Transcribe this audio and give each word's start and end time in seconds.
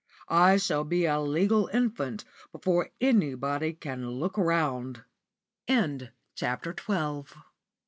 I 0.33 0.57
shall 0.57 0.83
be 0.83 1.05
a 1.05 1.19
legal 1.19 1.67
infant 1.71 2.25
before 2.51 2.89
anybody 2.99 3.73
can 3.73 4.09
look 4.09 4.35
round." 4.35 5.03
*CHAPTER 5.67 6.75
XIII. 6.75 7.25